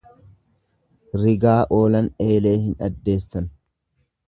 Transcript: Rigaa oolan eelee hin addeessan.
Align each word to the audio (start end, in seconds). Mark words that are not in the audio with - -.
Rigaa 1.25 1.59
oolan 1.77 2.09
eelee 2.29 2.57
hin 2.65 2.75
addeessan. 2.91 3.49